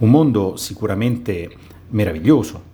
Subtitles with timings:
[0.00, 1.50] un mondo sicuramente
[1.88, 2.68] meraviglioso.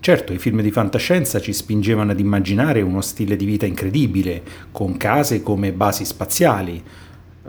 [0.00, 4.96] Certo, i film di fantascienza ci spingevano ad immaginare uno stile di vita incredibile, con
[4.96, 6.82] case come basi spaziali,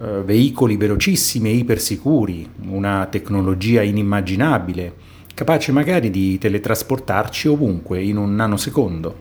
[0.01, 4.93] eh, veicoli velocissimi e ipersicuri, una tecnologia inimmaginabile,
[5.33, 9.15] capace magari di teletrasportarci ovunque in un nanosecondo.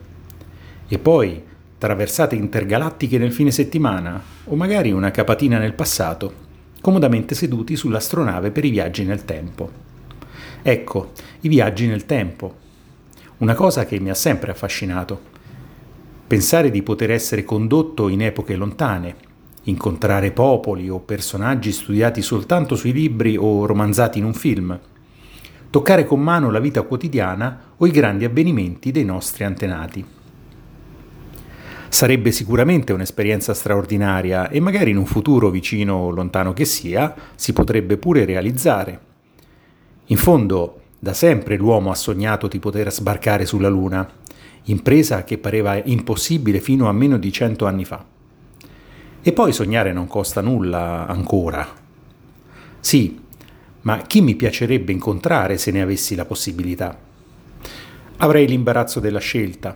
[0.87, 1.41] E poi
[1.77, 6.41] traversate intergalattiche nel fine settimana, o magari una capatina nel passato,
[6.81, 9.92] comodamente seduti sull'astronave per i viaggi nel tempo.
[10.65, 11.11] Ecco,
[11.41, 12.55] i viaggi nel tempo.
[13.39, 15.19] Una cosa che mi ha sempre affascinato.
[16.25, 19.15] Pensare di poter essere condotto in epoche lontane,
[19.63, 24.79] incontrare popoli o personaggi studiati soltanto sui libri o romanzati in un film,
[25.69, 30.05] toccare con mano la vita quotidiana o i grandi avvenimenti dei nostri antenati.
[31.89, 37.51] Sarebbe sicuramente un'esperienza straordinaria e magari in un futuro vicino o lontano che sia si
[37.51, 39.11] potrebbe pure realizzare.
[40.07, 44.05] In fondo, da sempre l'uomo ha sognato di poter sbarcare sulla Luna,
[44.63, 48.03] impresa che pareva impossibile fino a meno di cento anni fa.
[49.21, 51.65] E poi sognare non costa nulla ancora.
[52.81, 53.17] Sì,
[53.81, 56.97] ma chi mi piacerebbe incontrare se ne avessi la possibilità?
[58.17, 59.73] Avrei l'imbarazzo della scelta.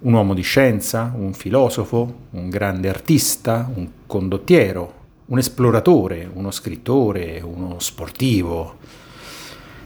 [0.00, 4.94] Un uomo di scienza, un filosofo, un grande artista, un condottiero,
[5.26, 9.02] un esploratore, uno scrittore, uno sportivo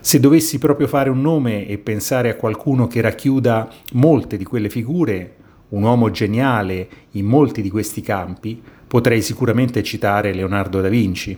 [0.08, 4.70] se dovessi proprio fare un nome e pensare a qualcuno che racchiuda molte di quelle
[4.70, 5.34] figure,
[5.68, 11.36] un uomo geniale in molti di questi campi, potrei sicuramente citare Leonardo da Vinci.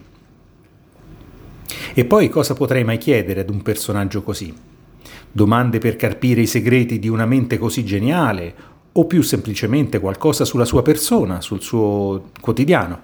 [1.94, 4.54] E poi cosa potrei mai chiedere ad un personaggio così?
[5.32, 8.54] Domande per carpire i segreti di una mente così geniale
[8.92, 13.00] o più semplicemente qualcosa sulla sua persona, sul suo quotidiano?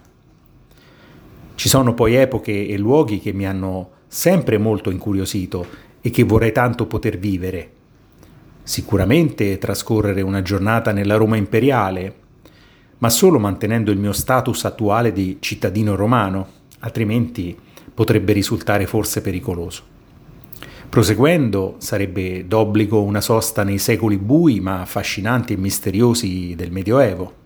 [1.56, 5.66] Ci sono poi epoche e luoghi che mi hanno sempre molto incuriosito
[6.00, 7.70] e che vorrei tanto poter vivere.
[8.62, 12.14] Sicuramente trascorrere una giornata nella Roma imperiale,
[12.96, 17.54] ma solo mantenendo il mio status attuale di cittadino romano, altrimenti
[17.92, 19.82] potrebbe risultare forse pericoloso.
[20.88, 27.44] Proseguendo, sarebbe d'obbligo una sosta nei secoli bui ma affascinanti e misteriosi del Medioevo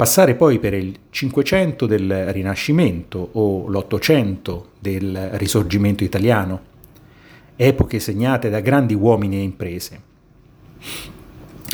[0.00, 6.60] passare poi per il Cinquecento del Rinascimento o l'Ottocento del Risorgimento italiano,
[7.54, 10.00] epoche segnate da grandi uomini e imprese.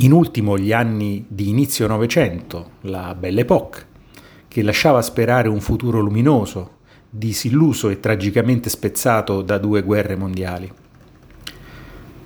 [0.01, 3.87] In ultimo gli anni di inizio Novecento, la Belle Époque,
[4.49, 6.79] che lasciava sperare un futuro luminoso,
[7.09, 10.69] disilluso e tragicamente spezzato da due guerre mondiali.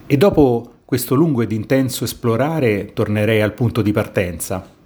[0.06, 4.78] E dopo questo lungo ed intenso esplorare tornerei al punto di partenza,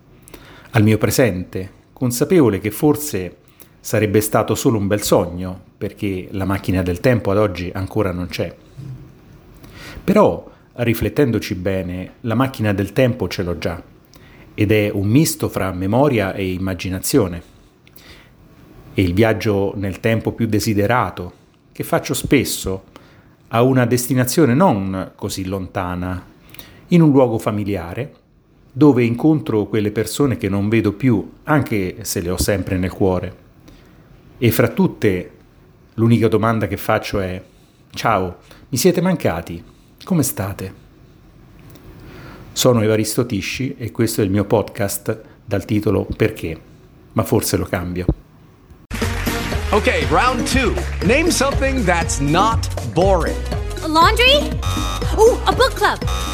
[0.74, 3.36] al mio presente, consapevole che forse
[3.78, 8.26] sarebbe stato solo un bel sogno, perché la macchina del tempo ad oggi ancora non
[8.26, 8.52] c'è.
[10.02, 13.80] Però, riflettendoci bene, la macchina del tempo ce l'ho già,
[14.52, 17.42] ed è un misto fra memoria e immaginazione.
[18.94, 21.32] E il viaggio nel tempo più desiderato,
[21.70, 22.84] che faccio spesso,
[23.48, 26.20] a una destinazione non così lontana,
[26.88, 28.22] in un luogo familiare,
[28.76, 33.36] dove incontro quelle persone che non vedo più, anche se le ho sempre nel cuore.
[34.36, 35.30] E fra tutte,
[35.94, 37.40] l'unica domanda che faccio è,
[37.90, 39.62] ciao, mi siete mancati?
[40.02, 40.82] Come state?
[42.50, 46.60] Sono Evaristo Tisci e questo è il mio podcast dal titolo Perché?
[47.12, 48.06] Ma forse lo cambio.
[49.70, 50.74] Ok, round 2.
[51.06, 53.36] Name something that's not boring.
[53.84, 54.50] A laundry?
[55.16, 56.34] Oh, a book club.